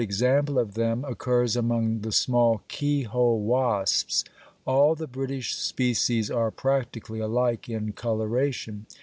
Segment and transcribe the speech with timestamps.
[0.01, 4.23] ]example of them occurs among the small "keyhole" wasps.
[4.65, 8.87] All the British species are practically alike in coloration.